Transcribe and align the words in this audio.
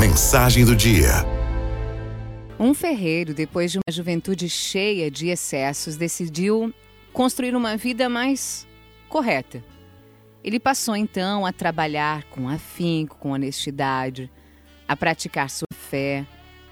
mensagem 0.00 0.64
do 0.64 0.74
dia. 0.74 1.10
Um 2.58 2.72
ferreiro, 2.72 3.34
depois 3.34 3.70
de 3.70 3.76
uma 3.76 3.92
juventude 3.92 4.48
cheia 4.48 5.10
de 5.10 5.28
excessos, 5.28 5.98
decidiu 5.98 6.72
construir 7.12 7.54
uma 7.54 7.76
vida 7.76 8.08
mais 8.08 8.66
correta. 9.10 9.62
Ele 10.42 10.58
passou 10.58 10.96
então 10.96 11.44
a 11.44 11.52
trabalhar 11.52 12.24
com 12.30 12.48
afinco, 12.48 13.18
com 13.18 13.32
honestidade, 13.32 14.30
a 14.88 14.96
praticar 14.96 15.50
sua 15.50 15.68
fé, 15.70 16.26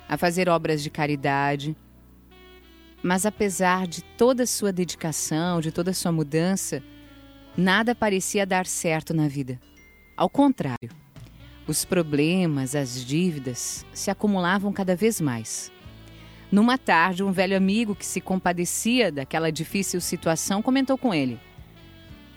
a 0.08 0.16
fazer 0.16 0.48
obras 0.48 0.82
de 0.82 0.88
caridade. 0.88 1.76
Mas 3.02 3.26
apesar 3.26 3.86
de 3.86 4.02
toda 4.02 4.46
sua 4.46 4.72
dedicação, 4.72 5.60
de 5.60 5.70
toda 5.70 5.92
sua 5.92 6.10
mudança, 6.10 6.82
nada 7.54 7.94
parecia 7.94 8.46
dar 8.46 8.64
certo 8.64 9.12
na 9.12 9.28
vida. 9.28 9.60
Ao 10.16 10.30
contrário, 10.30 10.88
os 11.68 11.84
problemas, 11.84 12.74
as 12.74 13.04
dívidas 13.04 13.84
se 13.92 14.10
acumulavam 14.10 14.72
cada 14.72 14.96
vez 14.96 15.20
mais. 15.20 15.70
Numa 16.50 16.78
tarde, 16.78 17.22
um 17.22 17.30
velho 17.30 17.54
amigo 17.54 17.94
que 17.94 18.06
se 18.06 18.22
compadecia 18.22 19.12
daquela 19.12 19.52
difícil 19.52 20.00
situação 20.00 20.62
comentou 20.62 20.96
com 20.96 21.12
ele: 21.12 21.38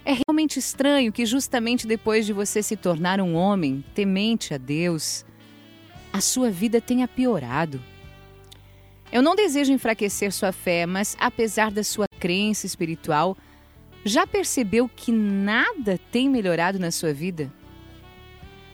É 0.03 0.13
realmente 0.27 0.59
estranho 0.59 1.13
que, 1.13 1.25
justamente 1.25 1.87
depois 1.87 2.25
de 2.25 2.33
você 2.33 2.61
se 2.61 2.75
tornar 2.75 3.21
um 3.21 3.33
homem 3.33 3.83
temente 3.95 4.53
a 4.53 4.57
Deus, 4.57 5.25
a 6.11 6.19
sua 6.19 6.51
vida 6.51 6.81
tenha 6.81 7.07
piorado. 7.07 7.81
Eu 9.13 9.21
não 9.21 9.35
desejo 9.35 9.71
enfraquecer 9.71 10.33
sua 10.33 10.51
fé, 10.51 10.85
mas 10.85 11.15
apesar 11.17 11.71
da 11.71 11.83
sua 11.83 12.05
crença 12.19 12.65
espiritual, 12.65 13.37
já 14.03 14.27
percebeu 14.27 14.89
que 14.93 15.11
nada 15.11 15.97
tem 16.11 16.29
melhorado 16.29 16.79
na 16.79 16.91
sua 16.91 17.13
vida? 17.13 17.51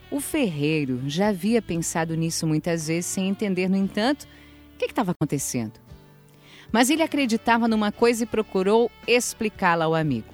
O 0.10 0.20
ferreiro 0.22 1.02
já 1.06 1.30
havia 1.30 1.62
pensado 1.62 2.16
nisso 2.16 2.48
muitas 2.48 2.88
vezes, 2.88 3.06
sem 3.06 3.28
entender, 3.28 3.70
no 3.70 3.76
entanto, 3.76 4.28
o 4.74 4.78
que 4.78 4.86
estava 4.86 5.12
acontecendo. 5.12 5.74
Mas 6.72 6.90
ele 6.90 7.04
acreditava 7.04 7.68
numa 7.68 7.92
coisa 7.92 8.24
e 8.24 8.28
procurou 8.28 8.90
explicá-la 9.06 9.86
ao 9.86 9.96
amigo. 9.96 10.34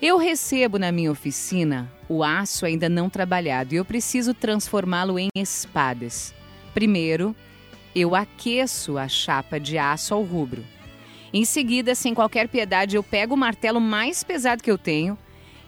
Eu 0.00 0.16
recebo 0.16 0.78
na 0.78 0.92
minha 0.92 1.10
oficina 1.10 1.90
o 2.08 2.22
aço 2.22 2.64
ainda 2.64 2.88
não 2.88 3.10
trabalhado 3.10 3.74
e 3.74 3.78
eu 3.78 3.84
preciso 3.84 4.32
transformá-lo 4.32 5.18
em 5.18 5.28
espadas. 5.34 6.32
Primeiro, 6.72 7.34
eu 7.94 8.14
aqueço 8.14 8.96
a 8.96 9.08
chapa 9.08 9.58
de 9.58 9.76
aço 9.76 10.14
ao 10.14 10.22
rubro. 10.22 10.64
Em 11.32 11.44
seguida, 11.44 11.96
sem 11.96 12.14
qualquer 12.14 12.46
piedade, 12.46 12.94
eu 12.94 13.02
pego 13.02 13.34
o 13.34 13.38
martelo 13.38 13.80
mais 13.80 14.22
pesado 14.22 14.62
que 14.62 14.70
eu 14.70 14.78
tenho 14.78 15.18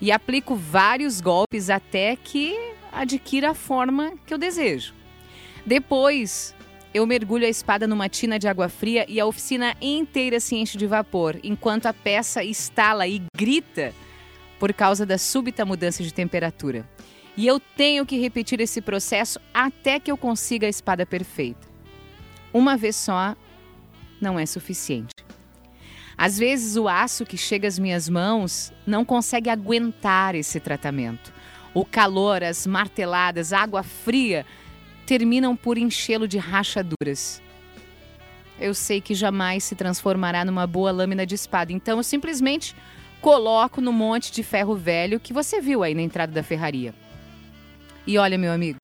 e 0.01 0.11
aplico 0.13 0.55
vários 0.55 1.21
golpes 1.21 1.69
até 1.69 2.17
que 2.17 2.57
adquira 2.93 3.51
a 3.51 3.55
forma 3.55 4.15
que 4.27 4.33
eu 4.33 4.39
desejo. 4.39 4.95
Depois, 5.65 6.55
eu 6.93 7.07
mergulho 7.07 7.47
a 7.47 7.49
espada 7.49 7.87
numa 7.87 8.09
tina 8.09 8.39
de 8.39 8.49
água 8.49 8.69
fria 8.69 9.07
e 9.09 9.21
a 9.21 9.27
oficina 9.27 9.77
inteira 9.81 10.41
se 10.41 10.57
enche 10.57 10.77
de 10.77 10.87
vapor, 10.87 11.39
enquanto 11.43 11.87
a 11.87 11.93
peça 11.93 12.43
estala 12.43 13.07
e 13.07 13.23
grita 13.37 13.95
por 14.59 14.73
causa 14.73 15.07
da 15.07 15.17
súbita 15.17 15.65
mudança 15.65 16.03
de 16.03 16.13
temperatura. 16.13 16.89
E 17.37 17.47
eu 17.47 17.61
tenho 17.61 18.05
que 18.05 18.19
repetir 18.19 18.61
esse 18.61 18.81
processo 18.81 19.41
até 19.55 20.01
que 20.01 20.11
eu 20.11 20.17
consiga 20.17 20.67
a 20.67 20.71
espada 20.71 21.07
perfeita. 21.07 21.69
Uma 22.53 22.77
vez 22.77 22.97
só 22.97 23.37
não 24.21 24.39
é 24.39 24.45
suficiente. 24.45 25.15
Às 26.19 26.39
vezes 26.39 26.77
o 26.77 26.87
aço 26.87 27.25
que 27.25 27.39
chega 27.39 27.67
às 27.67 27.79
minhas 27.79 28.09
mãos 28.09 28.73
não 28.87 29.05
consegue 29.05 29.49
aguentar 29.49 30.35
esse 30.35 30.61
tratamento. 30.61 31.33
O 31.73 31.85
calor, 31.85 32.43
as 32.43 32.67
marteladas, 32.67 33.53
a 33.53 33.61
água 33.61 33.83
fria 33.83 34.45
terminam 35.07 35.57
por 35.57 35.79
enchê-lo 35.79 36.27
de 36.27 36.39
rachaduras. 36.39 37.41
Eu 38.59 38.75
sei 38.75 39.01
que 39.01 39.15
jamais 39.15 39.65
se 39.65 39.75
transformará 39.75 40.45
numa 40.45 40.67
boa 40.67 40.91
lâmina 40.91 41.25
de 41.25 41.35
espada, 41.35 41.73
então 41.73 41.99
eu 41.99 42.03
simplesmente 42.03 42.77
coloco 43.21 43.81
no 43.81 43.93
monte 43.93 44.33
de 44.33 44.43
ferro 44.43 44.75
velho 44.75 45.21
que 45.21 45.33
você 45.33 45.61
viu 45.61 45.83
aí 45.83 45.95
na 45.95 46.03
entrada 46.03 46.33
da 46.33 46.43
ferraria. 46.43 46.95
E 48.07 48.19
olha, 48.19 48.37
meu 48.37 48.53
amigo, 48.53 48.79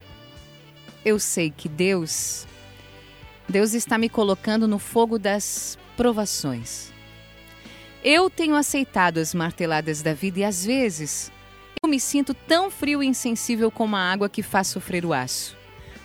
eu 1.04 1.18
sei 1.18 1.50
que 1.50 1.68
Deus, 1.68 2.46
Deus 3.48 3.74
está 3.74 3.98
me 3.98 4.08
colocando 4.08 4.68
no 4.68 4.78
fogo 4.78 5.18
das 5.18 5.78
provações. 5.96 6.92
Eu 8.02 8.30
tenho 8.30 8.54
aceitado 8.54 9.18
as 9.18 9.34
marteladas 9.34 10.02
da 10.02 10.12
vida 10.12 10.40
e 10.40 10.44
às 10.44 10.64
vezes 10.64 11.32
eu 11.86 11.88
me 11.88 12.00
sinto 12.00 12.34
tão 12.34 12.68
frio 12.68 13.00
e 13.00 13.06
insensível 13.06 13.70
como 13.70 13.94
a 13.94 14.00
água 14.00 14.28
que 14.28 14.42
faz 14.42 14.66
sofrer 14.66 15.06
o 15.06 15.14
aço. 15.14 15.56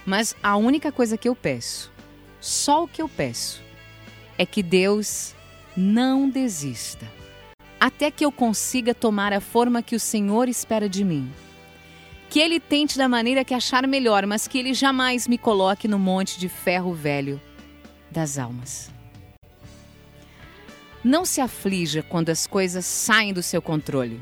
Mas 0.06 0.36
a 0.42 0.56
única 0.56 0.92
coisa 0.92 1.18
que 1.18 1.28
eu 1.28 1.36
peço, 1.36 1.92
só 2.40 2.84
o 2.84 2.88
que 2.88 3.02
eu 3.02 3.09
peço, 3.09 3.64
é 4.38 4.46
que 4.46 4.62
Deus 4.62 5.36
não 5.75 6.30
desista. 6.30 7.12
Até 7.80 8.12
que 8.12 8.24
eu 8.24 8.31
consiga 8.31 8.94
tomar 8.94 9.34
a 9.34 9.41
forma 9.41 9.81
que 9.81 9.96
o 9.96 10.00
Senhor 10.00 10.47
espera 10.47 10.88
de 10.88 11.03
mim. 11.03 11.31
Que 12.30 12.40
Ele 12.40 12.59
tente 12.59 12.96
da 12.96 13.09
maneira 13.09 13.44
que 13.44 13.53
achar 13.53 13.88
melhor, 13.88 14.28
mas 14.28 14.47
que 14.47 14.59
Ele 14.59 14.75
jamais 14.75 15.28
me 15.28 15.38
coloque 15.38 15.88
no 15.88 15.97
monte 15.97 16.40
de 16.40 16.47
ferro 16.47 16.94
velho 16.94 17.41
das 18.12 18.38
almas. 18.38 18.91
Não 21.03 21.25
se 21.25 21.41
aflija 21.41 22.03
quando 22.03 22.30
as 22.30 22.46
coisas 22.46 22.86
saem 22.86 23.34
do 23.34 23.41
seu 23.41 23.64
controle. 23.64 24.22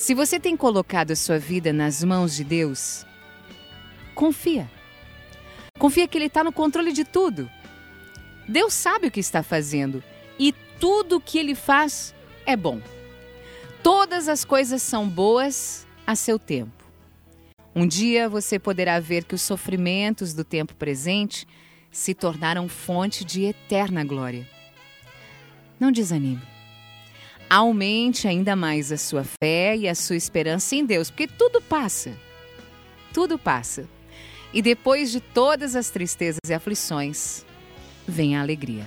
Se 0.00 0.14
você 0.14 0.40
tem 0.40 0.56
colocado 0.56 1.10
a 1.10 1.14
sua 1.14 1.38
vida 1.38 1.74
nas 1.74 2.02
mãos 2.02 2.34
de 2.34 2.42
Deus, 2.42 3.04
confia. 4.14 4.66
Confia 5.78 6.08
que 6.08 6.16
Ele 6.16 6.24
está 6.24 6.42
no 6.42 6.50
controle 6.50 6.90
de 6.90 7.04
tudo. 7.04 7.50
Deus 8.48 8.72
sabe 8.72 9.08
o 9.08 9.10
que 9.10 9.20
está 9.20 9.42
fazendo 9.42 10.02
e 10.38 10.54
tudo 10.80 11.16
o 11.16 11.20
que 11.20 11.38
Ele 11.38 11.54
faz 11.54 12.14
é 12.46 12.56
bom. 12.56 12.80
Todas 13.82 14.26
as 14.26 14.42
coisas 14.42 14.80
são 14.80 15.06
boas 15.06 15.86
a 16.06 16.16
seu 16.16 16.38
tempo. 16.38 16.82
Um 17.76 17.86
dia 17.86 18.26
você 18.26 18.58
poderá 18.58 18.98
ver 19.00 19.24
que 19.24 19.34
os 19.34 19.42
sofrimentos 19.42 20.32
do 20.32 20.44
tempo 20.44 20.74
presente 20.76 21.46
se 21.92 22.14
tornaram 22.14 22.70
fonte 22.70 23.22
de 23.22 23.44
eterna 23.44 24.02
glória. 24.02 24.48
Não 25.78 25.92
desanime. 25.92 26.59
Aumente 27.52 28.28
ainda 28.28 28.54
mais 28.54 28.92
a 28.92 28.96
sua 28.96 29.24
fé 29.24 29.76
e 29.76 29.88
a 29.88 29.94
sua 29.96 30.14
esperança 30.14 30.76
em 30.76 30.86
Deus, 30.86 31.10
porque 31.10 31.26
tudo 31.26 31.60
passa. 31.60 32.16
Tudo 33.12 33.36
passa. 33.36 33.88
E 34.54 34.62
depois 34.62 35.10
de 35.10 35.20
todas 35.20 35.74
as 35.74 35.90
tristezas 35.90 36.38
e 36.48 36.54
aflições, 36.54 37.44
vem 38.06 38.36
a 38.36 38.40
alegria. 38.40 38.86